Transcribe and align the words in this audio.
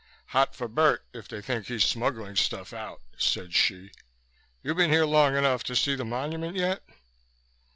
"Hot 0.29 0.55
for 0.55 0.67
Bert 0.67 1.05
if 1.13 1.27
they 1.27 1.41
think 1.41 1.67
he's 1.67 1.83
smuggling 1.85 2.35
stuff 2.35 2.73
out," 2.73 3.01
said 3.19 3.53
Hsi. 3.53 3.91
"You 4.63 4.73
been 4.73 4.89
here 4.89 5.05
long 5.05 5.35
enough 5.37 5.63
to 5.65 5.75
see 5.75 5.93
the 5.93 6.03
Monument 6.03 6.55
yet?" 6.57 6.83